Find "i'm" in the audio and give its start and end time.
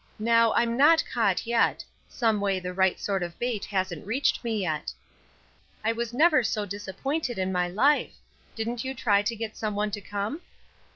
0.53-0.75